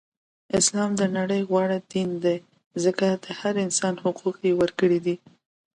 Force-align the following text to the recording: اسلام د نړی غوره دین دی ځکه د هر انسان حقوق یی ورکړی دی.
اسلام 0.59 0.91
د 0.99 1.01
نړی 1.17 1.39
غوره 1.49 1.77
دین 1.91 2.09
دی 2.23 2.37
ځکه 2.83 3.07
د 3.23 3.25
هر 3.39 3.53
انسان 3.65 3.95
حقوق 4.03 4.35
یی 4.45 4.53
ورکړی 4.61 4.99
دی. 5.05 5.15